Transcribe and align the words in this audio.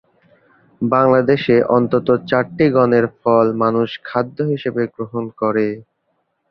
বাংলাদেশে 0.81 1.55
অন্তত 1.77 2.07
চারটি 2.29 2.65
গণের 2.75 3.05
ফল 3.17 3.45
মানুষ 3.63 3.89
খাদ্য 4.05 4.37
হিসেবে 4.51 4.81
গ্রহণ 4.95 5.25
করে। 5.41 5.67